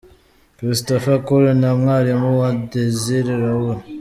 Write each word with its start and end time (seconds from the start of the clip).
Christopher 0.57 1.19
Kule 1.25 1.51
na 1.61 1.71
mwarimu 1.79 2.29
we 2.39 2.49
Dasiel 2.71 3.27
Raul. 3.41 3.77